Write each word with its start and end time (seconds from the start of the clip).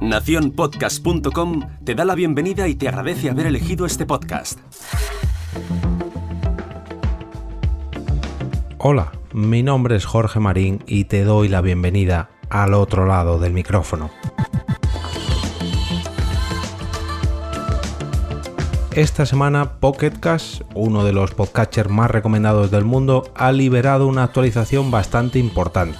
Naciónpodcast.com 0.00 1.62
te 1.84 1.94
da 1.94 2.04
la 2.04 2.14
bienvenida 2.14 2.68
y 2.68 2.74
te 2.74 2.88
agradece 2.88 3.30
haber 3.30 3.46
elegido 3.46 3.86
este 3.86 4.04
podcast. 4.04 4.58
Hola, 8.78 9.12
mi 9.32 9.62
nombre 9.62 9.96
es 9.96 10.04
Jorge 10.04 10.40
Marín 10.40 10.82
y 10.86 11.04
te 11.04 11.24
doy 11.24 11.48
la 11.48 11.62
bienvenida 11.62 12.28
al 12.50 12.74
otro 12.74 13.06
lado 13.06 13.38
del 13.38 13.52
micrófono. 13.52 14.10
Esta 18.92 19.26
semana 19.26 19.80
Pocket 19.80 20.12
uno 20.74 21.04
de 21.04 21.12
los 21.12 21.32
podcatchers 21.32 21.90
más 21.90 22.10
recomendados 22.10 22.70
del 22.70 22.84
mundo, 22.84 23.24
ha 23.34 23.50
liberado 23.50 24.06
una 24.06 24.22
actualización 24.22 24.90
bastante 24.90 25.38
importante. 25.38 25.98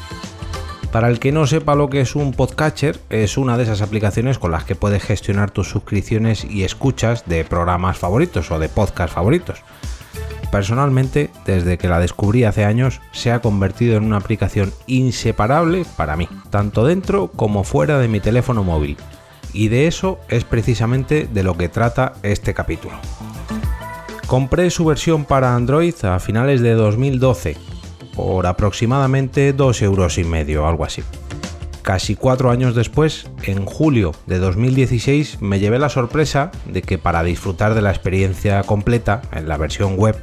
Para 0.95 1.09
el 1.09 1.19
que 1.19 1.33
no 1.33 1.45
sepa 1.49 1.75
lo 1.75 1.91
que 1.91 2.01
es 2.01 2.15
un 2.15 2.33
podcatcher, 2.33 3.01
es 3.11 3.37
una 3.37 3.57
de 3.57 3.65
esas 3.65 3.83
aplicaciones 3.83 4.39
con 4.39 4.53
las 4.53 4.63
que 4.63 4.77
puedes 4.77 5.03
gestionar 5.03 5.51
tus 5.51 5.69
suscripciones 5.69 6.45
y 6.45 6.63
escuchas 6.63 7.25
de 7.27 7.45
programas 7.45 7.99
favoritos 7.99 8.53
o 8.53 8.61
de 8.61 8.69
podcast 8.69 9.13
favoritos. 9.13 9.59
Personalmente, 10.53 11.31
desde 11.47 11.79
que 11.79 11.89
la 11.89 11.99
descubrí 11.99 12.45
hace 12.45 12.65
años, 12.65 13.01
se 13.11 13.33
ha 13.33 13.41
convertido 13.41 13.97
en 13.97 14.05
una 14.05 14.19
aplicación 14.19 14.73
inseparable 14.87 15.85
para 15.97 16.15
mí, 16.15 16.29
tanto 16.51 16.87
dentro 16.87 17.27
como 17.27 17.65
fuera 17.65 17.99
de 17.99 18.07
mi 18.07 18.21
teléfono 18.21 18.63
móvil 18.63 18.97
y 19.53 19.67
de 19.67 19.89
eso 19.89 20.21
es 20.29 20.45
precisamente 20.45 21.27
de 21.27 21.43
lo 21.43 21.57
que 21.57 21.69
trata 21.69 22.13
este 22.23 22.55
capítulo. 22.55 22.95
Compré 24.29 24.71
su 24.71 24.85
versión 24.85 25.25
para 25.25 25.57
Android 25.57 26.05
a 26.05 26.21
finales 26.21 26.61
de 26.61 26.75
2012 26.75 27.74
por 28.15 28.47
aproximadamente 28.47 29.53
2 29.53 29.83
euros 29.83 30.19
y 30.19 30.25
medio, 30.25 30.67
algo 30.67 30.85
así. 30.85 31.03
Casi 31.83 32.17
cuatro 32.17 32.51
años 32.51 32.75
después, 32.75 33.31
en 33.43 33.67
julio 33.67 34.13
de 34.27 34.39
2016, 34.39 35.43
me 35.43 35.61
llevé 35.61 35.79
la 35.79 35.91
sorpresa 35.91 36.51
de 36.65 36.81
que 36.81 36.97
para 36.97 37.23
disfrutar 37.23 37.75
de 37.75 37.83
la 37.83 37.91
experiencia 37.91 38.63
completa 38.63 39.21
en 39.33 39.49
la 39.49 39.59
versión 39.59 39.97
web, 39.97 40.17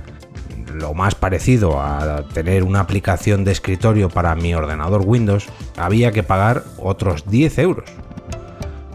lo 0.74 0.96
más 0.96 1.14
parecido 1.14 1.80
a 1.80 2.24
tener 2.34 2.64
una 2.64 2.80
aplicación 2.80 3.44
de 3.44 3.52
escritorio 3.52 4.10
para 4.10 4.36
mi 4.36 4.56
ordenador 4.56 5.04
Windows, 5.06 5.50
había 5.78 6.12
que 6.12 6.24
pagar 6.24 6.64
otros 6.80 7.30
10 7.30 7.60
euros. 7.60 7.92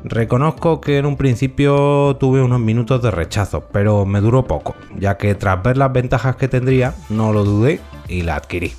Reconozco 0.03 0.81
que 0.81 0.99
en 0.99 1.07
un 1.07 1.17
principio 1.17 2.17
tuve 2.19 2.43
unos 2.43 2.61
minutos 2.61 3.01
de 3.01 3.13
rechazo, 3.13 3.65
pero 3.73 4.05
me 4.07 4.21
duró 4.21 4.45
poco, 4.45 4.75
ya 4.99 5.17
que 5.17 5.37
tras 5.37 5.63
ver 5.63 5.77
las 5.77 5.93
ventajas 5.93 6.35
que 6.35 6.49
tendría, 6.49 6.95
no 7.11 7.33
lo 7.33 7.45
dudé 7.45 7.81
y 8.09 8.23
la 8.23 8.37
adquirí. 8.37 8.73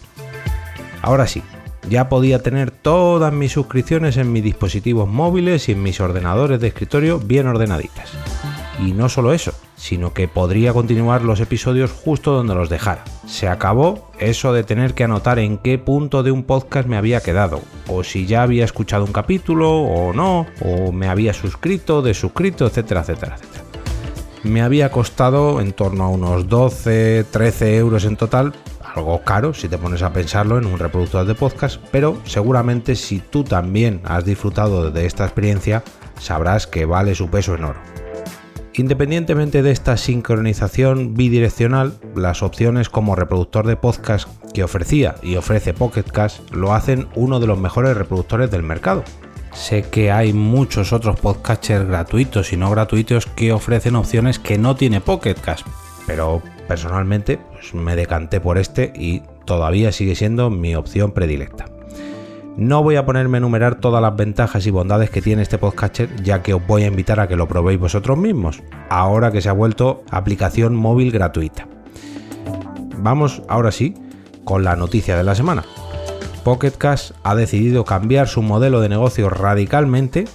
Ahora 1.08 1.25
sí, 1.25 1.41
ya 1.89 2.09
podía 2.09 2.44
tener 2.44 2.69
todas 2.69 3.31
mis 3.31 3.53
suscripciones 3.53 4.17
en 4.17 4.30
mis 4.33 4.44
dispositivos 4.44 5.08
móviles 5.08 5.69
y 5.69 5.72
en 5.72 5.81
mis 5.81 6.02
ordenadores 6.02 6.59
de 6.59 6.67
escritorio 6.67 7.17
bien 7.17 7.47
ordenaditas. 7.47 8.11
Y 8.86 8.91
no 8.91 9.08
solo 9.08 9.31
eso, 9.31 9.53
sino 9.78 10.13
que 10.13 10.28
podría 10.28 10.73
continuar 10.73 11.22
los 11.22 11.39
episodios 11.39 11.91
justo 11.94 12.33
donde 12.33 12.55
los 12.55 12.67
dejara. 12.67 13.05
Se 13.25 13.47
acabó 13.47 14.11
eso 14.19 14.52
de 14.52 14.66
tener 14.66 14.95
que 14.95 15.05
anotar 15.05 15.39
en 15.39 15.59
qué 15.59 15.78
punto 15.78 16.23
de 16.23 16.31
un 16.31 16.44
podcast 16.44 16.89
me 16.89 16.97
había 16.97 17.22
quedado, 17.22 17.61
o 17.88 18.03
si 18.03 18.25
ya 18.25 18.44
había 18.44 18.66
escuchado 18.66 19.05
un 19.05 19.13
capítulo 19.13 19.78
o 19.78 20.11
no, 20.11 20.45
o 20.59 20.91
me 20.91 21.08
había 21.08 21.33
suscrito, 21.33 22.02
desuscrito, 22.02 22.67
etcétera, 22.67 23.00
etcétera, 23.00 23.38
etcétera. 23.38 23.63
Me 24.44 24.61
había 24.61 24.91
costado 24.91 25.61
en 25.61 25.72
torno 25.72 26.03
a 26.03 26.09
unos 26.09 26.50
12, 26.50 27.28
13 27.31 27.78
euros 27.78 28.03
en 28.03 28.17
total, 28.17 28.53
algo 28.98 29.23
caro 29.23 29.53
si 29.53 29.67
te 29.67 29.78
pones 29.78 30.02
a 30.02 30.14
pensarlo 30.14 30.58
en 30.58 30.66
un 30.66 30.80
reproductor 30.80 31.26
de 31.26 31.36
podcast, 31.36 31.81
pero 31.92 32.20
seguramente 32.26 32.95
si 32.95 33.20
tú 33.20 33.44
también 33.44 34.02
has 34.03 34.26
disfrutado 34.26 34.92
de 34.92 35.06
esta 35.06 35.26
experiencia, 35.26 35.84
sabrás 36.20 36.67
que 36.67 36.86
vale 36.86 37.16
su 37.16 37.30
peso 37.30 37.56
en 37.56 37.66
oro. 37.66 37.80
Independientemente 38.73 39.64
de 39.64 39.72
esta 39.72 39.98
sincronización 39.98 41.16
bidireccional, 41.16 42.00
las 42.16 42.44
opciones 42.44 42.90
como 42.90 43.16
reproductor 43.16 43.66
de 43.66 43.75
podcast 43.75 44.30
que 44.53 44.63
ofrecía 44.63 45.16
y 45.24 45.36
ofrece 45.36 45.74
Pocket 45.74 46.06
lo 46.52 46.74
hacen 46.74 47.07
uno 47.16 47.40
de 47.40 47.47
los 47.47 47.57
mejores 47.57 47.97
reproductores 47.97 48.52
del 48.52 48.62
mercado. 48.62 49.03
Sé 49.52 49.81
que 49.81 50.12
hay 50.12 50.34
muchos 50.34 50.94
otros 50.94 51.19
podcatchers 51.19 51.88
gratuitos 51.88 52.53
y 52.53 52.57
no 52.57 52.69
gratuitos 52.69 53.25
que 53.25 53.52
ofrecen 53.52 53.96
opciones 53.96 54.38
que 54.38 54.59
no 54.59 54.75
tiene 54.75 55.02
Pocket 55.02 55.38
pero 56.06 56.44
personalmente 56.67 57.39
pues, 57.51 57.73
me 57.73 57.95
decanté 57.95 58.39
por 58.39 58.57
este 58.57 58.91
y 58.95 59.23
todavía 59.45 59.91
sigue 59.91 60.16
siendo 60.16 60.50
mi 60.50 60.75
opción 60.75 61.11
predilecta. 61.11 61.66
No 62.57 62.81
voy 62.81 62.95
a 62.95 63.05
ponerme 63.05 63.38
a 63.38 63.39
enumerar 63.39 63.75
todas 63.75 64.01
las 64.01 64.16
ventajas 64.16 64.66
y 64.66 64.72
bondades 64.72 65.11
que 65.11 65.22
tiene 65.22 65.44
este 65.44 65.59
podcatcher, 65.59 66.23
ya 66.23 66.41
que 66.41 66.56
os 66.56 66.66
voy 66.66 66.83
a 66.83 66.88
invitar 66.88 67.19
a 67.19 67.27
que 67.27 67.35
lo 67.35 67.47
probéis 67.47 67.79
vosotros 67.79 68.17
mismos, 68.17 68.63
ahora 68.89 69.31
que 69.31 69.41
se 69.41 69.50
ha 69.50 69.53
vuelto 69.53 70.03
aplicación 70.09 70.75
móvil 70.75 71.11
gratuita. 71.11 71.67
Vamos 72.97 73.44
ahora 73.47 73.72
sí 73.72 73.94
con 74.44 74.63
la 74.63 74.75
noticia 74.75 75.16
de 75.16 75.23
la 75.23 75.35
semana. 75.35 75.66
Pocket 76.44 76.73
ha 77.23 77.35
decidido 77.35 77.85
cambiar 77.85 78.27
su 78.27 78.41
modelo 78.41 78.81
de 78.81 78.89
negocio 78.89 79.29
radicalmente 79.29 80.25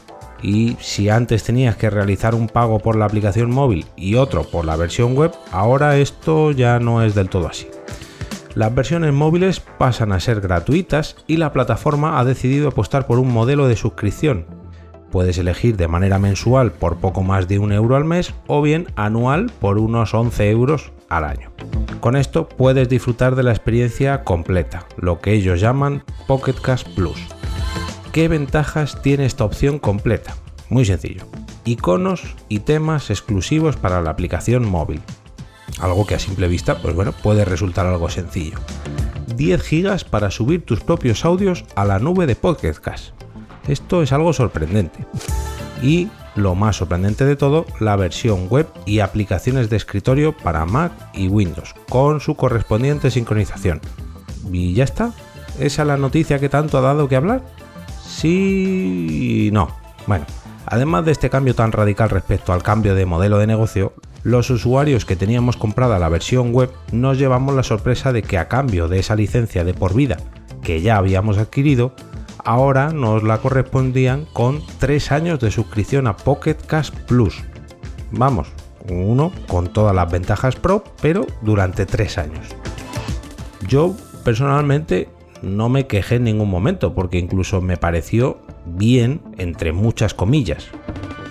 y 0.42 0.76
si 0.80 1.08
antes 1.08 1.44
tenías 1.44 1.76
que 1.76 1.90
realizar 1.90 2.34
un 2.34 2.48
pago 2.48 2.80
por 2.80 2.96
la 2.96 3.04
aplicación 3.04 3.50
móvil 3.50 3.86
y 3.96 4.16
otro 4.16 4.42
por 4.44 4.64
la 4.64 4.76
versión 4.76 5.14
web, 5.14 5.32
ahora 5.52 5.96
esto 5.96 6.50
ya 6.50 6.78
no 6.80 7.02
es 7.02 7.14
del 7.14 7.28
todo 7.28 7.48
así. 7.48 7.68
Las 8.54 8.74
versiones 8.74 9.14
móviles 9.14 9.60
pasan 9.60 10.12
a 10.12 10.20
ser 10.20 10.40
gratuitas 10.40 11.16
y 11.26 11.38
la 11.38 11.52
plataforma 11.52 12.18
ha 12.18 12.24
decidido 12.24 12.68
apostar 12.68 13.06
por 13.06 13.18
un 13.18 13.32
modelo 13.32 13.66
de 13.66 13.76
suscripción. 13.76 14.46
Puedes 15.10 15.38
elegir 15.38 15.76
de 15.76 15.88
manera 15.88 16.18
mensual 16.18 16.72
por 16.72 16.96
poco 16.96 17.22
más 17.22 17.48
de 17.48 17.58
un 17.58 17.72
euro 17.72 17.96
al 17.96 18.04
mes 18.04 18.34
o 18.46 18.60
bien 18.60 18.88
anual 18.96 19.50
por 19.60 19.78
unos 19.78 20.12
11 20.12 20.50
euros 20.50 20.92
al 21.08 21.24
año. 21.24 21.50
Con 22.00 22.16
esto 22.16 22.48
puedes 22.48 22.88
disfrutar 22.88 23.36
de 23.36 23.42
la 23.42 23.52
experiencia 23.52 24.24
completa, 24.24 24.86
lo 24.96 25.20
que 25.20 25.32
ellos 25.32 25.60
llaman 25.60 26.02
Pocket 26.26 26.54
Cash 26.54 26.84
Plus. 26.94 27.20
¿Qué 28.12 28.28
ventajas 28.28 29.00
tiene 29.00 29.24
esta 29.24 29.46
opción 29.46 29.78
completa? 29.78 30.36
Muy 30.68 30.84
sencillo. 30.84 31.22
Iconos 31.64 32.36
y 32.50 32.58
temas 32.58 33.08
exclusivos 33.08 33.76
para 33.76 34.02
la 34.02 34.10
aplicación 34.10 34.68
móvil, 34.68 35.00
algo 35.80 36.06
que 36.06 36.16
a 36.16 36.18
simple 36.18 36.46
vista, 36.46 36.76
pues 36.82 36.94
bueno, 36.94 37.12
puede 37.12 37.46
resultar 37.46 37.86
algo 37.86 38.10
sencillo. 38.10 38.58
10 39.34 39.62
gigas 39.62 40.04
para 40.04 40.30
subir 40.30 40.66
tus 40.66 40.80
propios 40.80 41.24
audios 41.24 41.64
a 41.74 41.86
la 41.86 41.98
nube 42.00 42.26
de 42.26 42.36
Podcast. 42.36 43.14
Esto 43.66 44.02
es 44.02 44.12
algo 44.12 44.34
sorprendente. 44.34 45.06
Y 45.80 46.08
lo 46.36 46.54
más 46.54 46.76
sorprendente 46.76 47.24
de 47.24 47.36
todo, 47.36 47.64
la 47.80 47.96
versión 47.96 48.48
web 48.48 48.68
y 48.84 48.98
aplicaciones 48.98 49.70
de 49.70 49.76
escritorio 49.76 50.36
para 50.36 50.66
Mac 50.66 50.92
y 51.14 51.28
Windows, 51.28 51.74
con 51.88 52.20
su 52.20 52.34
correspondiente 52.34 53.10
sincronización. 53.10 53.80
Y 54.52 54.74
ya 54.74 54.84
está. 54.84 55.14
¿Esa 55.58 55.82
es 55.82 55.88
la 55.88 55.96
noticia 55.96 56.38
que 56.38 56.50
tanto 56.50 56.76
ha 56.76 56.82
dado 56.82 57.08
que 57.08 57.16
hablar? 57.16 57.42
Sí 58.04 59.50
no. 59.52 59.68
Bueno, 60.06 60.26
además 60.66 61.04
de 61.04 61.12
este 61.12 61.30
cambio 61.30 61.54
tan 61.54 61.72
radical 61.72 62.10
respecto 62.10 62.52
al 62.52 62.62
cambio 62.62 62.94
de 62.94 63.06
modelo 63.06 63.38
de 63.38 63.46
negocio, 63.46 63.94
los 64.24 64.50
usuarios 64.50 65.04
que 65.04 65.16
teníamos 65.16 65.56
comprada 65.56 65.98
la 65.98 66.08
versión 66.08 66.52
web 66.52 66.70
nos 66.92 67.18
llevamos 67.18 67.54
la 67.54 67.62
sorpresa 67.62 68.12
de 68.12 68.22
que 68.22 68.38
a 68.38 68.48
cambio 68.48 68.88
de 68.88 69.00
esa 69.00 69.16
licencia 69.16 69.64
de 69.64 69.74
por 69.74 69.94
vida 69.94 70.18
que 70.62 70.80
ya 70.80 70.96
habíamos 70.96 71.38
adquirido, 71.38 71.94
ahora 72.44 72.90
nos 72.92 73.22
la 73.24 73.38
correspondían 73.38 74.26
con 74.32 74.62
3 74.78 75.12
años 75.12 75.40
de 75.40 75.50
suscripción 75.50 76.06
a 76.06 76.16
Pocket 76.16 76.54
Cash 76.54 76.90
Plus. 77.06 77.42
Vamos, 78.12 78.48
uno 78.88 79.32
con 79.48 79.72
todas 79.72 79.94
las 79.94 80.10
ventajas 80.10 80.54
pro, 80.54 80.84
pero 81.00 81.26
durante 81.40 81.86
3 81.86 82.18
años. 82.18 82.46
Yo 83.66 83.96
personalmente 84.24 85.08
no 85.42 85.68
me 85.68 85.86
quejé 85.86 86.16
en 86.16 86.24
ningún 86.24 86.50
momento, 86.50 86.94
porque 86.94 87.18
incluso 87.18 87.60
me 87.60 87.76
pareció 87.76 88.38
bien, 88.64 89.20
entre 89.38 89.72
muchas 89.72 90.14
comillas, 90.14 90.68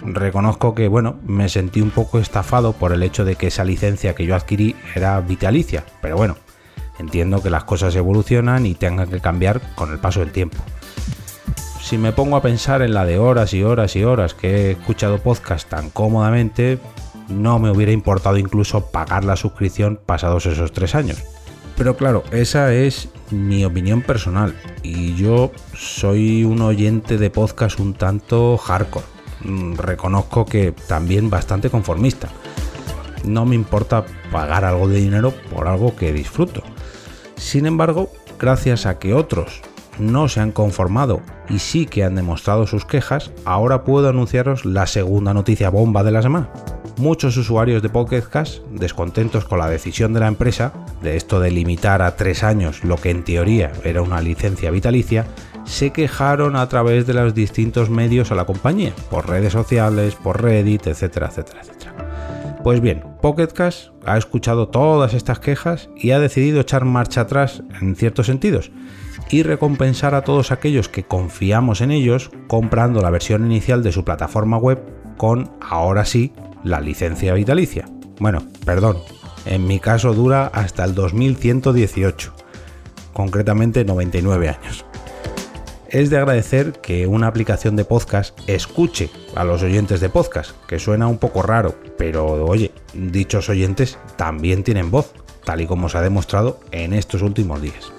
reconozco 0.03 0.75
que, 0.75 0.87
bueno, 0.87 1.15
me 1.25 1.49
sentí 1.49 1.81
un 1.81 1.91
poco 1.91 2.19
estafado 2.19 2.73
por 2.73 2.91
el 2.91 3.03
hecho 3.03 3.25
de 3.25 3.35
que 3.35 3.47
esa 3.47 3.63
licencia 3.63 4.15
que 4.15 4.25
yo 4.25 4.35
adquirí 4.35 4.75
era 4.95 5.19
vitalicia, 5.21 5.85
pero 6.01 6.17
bueno, 6.17 6.35
entiendo 6.99 7.41
que 7.41 7.49
las 7.49 7.63
cosas 7.63 7.95
evolucionan 7.95 8.65
y 8.65 8.75
tengan 8.75 9.09
que 9.09 9.19
cambiar 9.19 9.61
con 9.75 9.91
el 9.91 9.99
paso 9.99 10.19
del 10.19 10.31
tiempo. 10.31 10.57
Si 11.81 11.97
me 11.97 12.11
pongo 12.11 12.37
a 12.37 12.41
pensar 12.41 12.81
en 12.81 12.93
la 12.93 13.05
de 13.05 13.17
horas 13.17 13.53
y 13.53 13.63
horas 13.63 13.95
y 13.95 14.03
horas 14.03 14.33
que 14.33 14.49
he 14.49 14.71
escuchado 14.71 15.17
podcast 15.17 15.67
tan 15.67 15.89
cómodamente, 15.89 16.79
no 17.27 17.59
me 17.59 17.71
hubiera 17.71 17.91
importado 17.91 18.37
incluso 18.37 18.91
pagar 18.91 19.25
la 19.25 19.35
suscripción 19.35 19.99
pasados 20.05 20.45
esos 20.45 20.71
tres 20.71 20.95
años. 20.95 21.23
Pero 21.81 21.97
claro, 21.97 22.23
esa 22.31 22.71
es 22.71 23.09
mi 23.31 23.65
opinión 23.65 24.03
personal 24.03 24.53
y 24.83 25.15
yo 25.15 25.51
soy 25.73 26.43
un 26.43 26.61
oyente 26.61 27.17
de 27.17 27.31
podcast 27.31 27.79
un 27.79 27.95
tanto 27.95 28.55
hardcore 28.55 29.05
Mm, 29.43 29.75
reconozco 29.77 30.45
que 30.45 30.71
también 30.71 31.29
bastante 31.29 31.69
conformista. 31.69 32.29
No 33.23 33.45
me 33.45 33.55
importa 33.55 34.05
pagar 34.31 34.65
algo 34.65 34.87
de 34.87 34.97
dinero 34.97 35.33
por 35.51 35.67
algo 35.67 35.95
que 35.95 36.13
disfruto. 36.13 36.61
Sin 37.35 37.65
embargo, 37.65 38.09
gracias 38.39 38.85
a 38.85 38.99
que 38.99 39.13
otros 39.13 39.61
no 39.99 40.27
se 40.27 40.39
han 40.39 40.51
conformado 40.51 41.21
y 41.49 41.59
sí 41.59 41.85
que 41.85 42.03
han 42.03 42.15
demostrado 42.15 42.67
sus 42.67 42.85
quejas, 42.85 43.31
ahora 43.45 43.83
puedo 43.83 44.09
anunciaros 44.09 44.65
la 44.65 44.87
segunda 44.87 45.33
noticia 45.33 45.69
bomba 45.69 46.03
de 46.03 46.11
la 46.11 46.21
semana. 46.21 46.49
Muchos 47.01 47.35
usuarios 47.35 47.81
de 47.81 47.89
Pocket 47.89 48.23
descontentos 48.69 49.45
con 49.45 49.57
la 49.57 49.67
decisión 49.67 50.13
de 50.13 50.19
la 50.19 50.27
empresa 50.27 50.71
de 51.01 51.17
esto 51.17 51.39
de 51.39 51.49
limitar 51.49 52.03
a 52.03 52.15
tres 52.15 52.43
años 52.43 52.83
lo 52.83 52.95
que 52.97 53.09
en 53.09 53.23
teoría 53.23 53.71
era 53.83 54.03
una 54.03 54.21
licencia 54.21 54.69
vitalicia, 54.69 55.25
se 55.63 55.89
quejaron 55.89 56.55
a 56.55 56.69
través 56.69 57.07
de 57.07 57.15
los 57.15 57.33
distintos 57.33 57.89
medios 57.89 58.31
a 58.31 58.35
la 58.35 58.45
compañía, 58.45 58.93
por 59.09 59.27
redes 59.27 59.51
sociales, 59.51 60.13
por 60.13 60.43
Reddit, 60.43 60.85
etcétera, 60.85 61.29
etcétera, 61.29 61.61
etcétera. 61.61 62.59
Pues 62.63 62.81
bien, 62.81 63.03
Pocket 63.19 63.49
ha 64.05 64.17
escuchado 64.19 64.67
todas 64.67 65.15
estas 65.15 65.39
quejas 65.39 65.89
y 65.97 66.11
ha 66.11 66.19
decidido 66.19 66.61
echar 66.61 66.85
marcha 66.85 67.21
atrás 67.21 67.63
en 67.81 67.95
ciertos 67.95 68.27
sentidos 68.27 68.71
y 69.31 69.41
recompensar 69.41 70.13
a 70.13 70.21
todos 70.21 70.51
aquellos 70.51 70.87
que 70.87 71.01
confiamos 71.01 71.81
en 71.81 71.89
ellos 71.89 72.29
comprando 72.45 73.01
la 73.01 73.09
versión 73.09 73.43
inicial 73.47 73.81
de 73.81 73.91
su 73.91 74.05
plataforma 74.05 74.57
web 74.57 74.83
con, 75.17 75.49
ahora 75.61 76.05
sí, 76.05 76.31
la 76.63 76.79
licencia 76.81 77.33
vitalicia. 77.33 77.87
Bueno, 78.19 78.43
perdón, 78.65 78.97
en 79.45 79.65
mi 79.65 79.79
caso 79.79 80.13
dura 80.13 80.47
hasta 80.47 80.83
el 80.83 80.93
2118, 80.93 82.33
concretamente 83.13 83.85
99 83.85 84.49
años. 84.49 84.85
Es 85.89 86.09
de 86.09 86.17
agradecer 86.17 86.71
que 86.73 87.05
una 87.05 87.27
aplicación 87.27 87.75
de 87.75 87.83
podcast 87.83 88.39
escuche 88.47 89.09
a 89.35 89.43
los 89.43 89.61
oyentes 89.61 89.99
de 89.99 90.09
podcast, 90.09 90.51
que 90.65 90.79
suena 90.79 91.07
un 91.07 91.17
poco 91.17 91.41
raro, 91.41 91.75
pero 91.97 92.45
oye, 92.45 92.71
dichos 92.93 93.49
oyentes 93.49 93.97
también 94.15 94.63
tienen 94.63 94.89
voz, 94.89 95.11
tal 95.43 95.59
y 95.59 95.67
como 95.67 95.89
se 95.89 95.97
ha 95.97 96.01
demostrado 96.01 96.61
en 96.71 96.93
estos 96.93 97.21
últimos 97.21 97.61
días. 97.61 97.91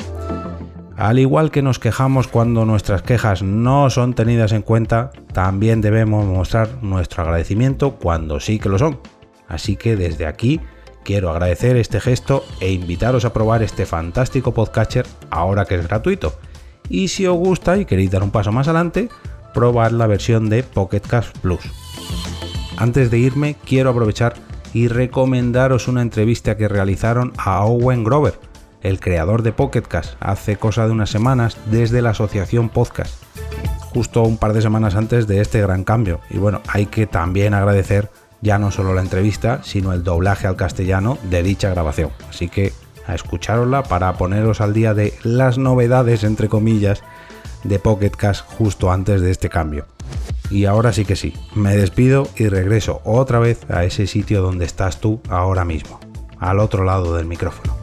Al 1.03 1.19
igual 1.19 1.51
que 1.51 1.63
nos 1.63 1.81
quejamos 1.81 2.29
cuando 2.29 2.65
nuestras 2.65 3.03
quejas 3.03 3.43
no 3.43 3.91
son 3.91 4.15
tenidas 4.15 4.53
en 4.53 4.63
cuenta, 4.63 5.11
también 5.33 5.81
debemos 5.81 6.25
mostrar 6.27 6.81
nuestro 6.81 7.25
agradecimiento 7.25 7.97
cuando 7.97 8.39
sí 8.39 8.61
que 8.61 8.69
lo 8.69 8.79
son. 8.79 9.01
Así 9.49 9.75
que 9.75 9.97
desde 9.97 10.27
aquí 10.27 10.61
quiero 11.03 11.31
agradecer 11.31 11.77
este 11.77 12.01
gesto 12.01 12.45
e 12.61 12.71
invitaros 12.71 13.25
a 13.25 13.33
probar 13.33 13.65
este 13.65 13.85
fantástico 13.85 14.55
podcatcher 14.55 15.05
ahora 15.31 15.65
que 15.65 15.75
es 15.75 15.89
gratuito. 15.89 16.35
Y 16.89 17.09
si 17.09 17.27
os 17.27 17.37
gusta 17.37 17.79
y 17.79 17.85
queréis 17.85 18.13
dar 18.13 18.23
un 18.23 18.31
paso 18.31 18.53
más 18.53 18.69
adelante, 18.69 19.09
probad 19.55 19.91
la 19.91 20.07
versión 20.07 20.49
de 20.49 20.63
Pocket 20.63 21.03
Plus. 21.41 21.63
Antes 22.77 23.11
de 23.11 23.19
irme, 23.19 23.57
quiero 23.67 23.91
aprovechar 23.91 24.35
y 24.73 24.87
recomendaros 24.87 25.89
una 25.89 26.01
entrevista 26.01 26.57
que 26.57 26.69
realizaron 26.69 27.33
a 27.39 27.65
Owen 27.65 28.05
Grover, 28.05 28.39
el 28.83 29.01
creador 29.01 29.43
de 29.43 29.53
Pocketcast, 29.53 30.15
hace 30.21 30.57
cosa 30.57 30.87
de 30.87 30.93
unas 30.93 31.11
semanas 31.11 31.57
desde 31.67 32.03
la 32.03 32.11
asociación 32.11 32.69
Podcast, 32.69 33.23
justo 33.93 34.23
un 34.23 34.39
par 34.39 34.53
de 34.53 34.63
semanas 34.63 34.95
antes 34.95 35.27
de 35.27 35.41
este 35.41 35.61
gran 35.61 35.85
cambio. 35.85 36.21
Y 36.31 36.39
bueno, 36.39 36.61
hay 36.69 36.87
que 36.87 37.07
también 37.07 37.55
agradecer 37.55 38.11
ya 38.41 38.59
no 38.59 38.71
solo 38.71 38.93
la 38.93 39.03
entrevista, 39.03 39.61
sino 39.63 39.93
el 39.93 40.03
doblaje 40.03 40.47
al 40.47 40.57
castellano 40.57 41.17
de 41.31 41.43
dicha 41.43 41.71
grabación. 41.71 42.11
Así 42.29 42.49
que 42.49 42.73
a 43.07 43.15
escucharosla 43.15 43.85
para 43.85 44.13
poneros 44.15 44.61
al 44.61 44.75
día 44.75 44.95
de 44.95 45.15
las 45.23 45.59
novedades, 45.59 46.25
entre 46.25 46.49
comillas, 46.49 47.03
de 47.65 47.79
Pocketcast 47.79 48.45
justo 48.47 48.91
antes 48.91 49.21
de 49.21 49.31
este 49.31 49.49
cambio. 49.49 49.87
Y 50.51 50.67
ahora 50.67 50.93
sí 50.93 51.05
que 51.05 51.17
sí, 51.17 51.33
me 51.55 51.77
despido 51.77 52.29
y 52.37 52.49
regreso 52.49 53.01
otra 53.05 53.39
vez 53.39 53.65
a 53.71 53.85
ese 53.85 54.07
sitio 54.07 54.43
donde 54.43 54.67
estás 54.67 55.01
tú 55.01 55.21
ahora 55.29 55.65
mismo, 55.65 55.99
al 56.39 56.59
otro 56.59 56.85
lado 56.85 57.17
del 57.17 57.27
micrófono. 57.27 57.82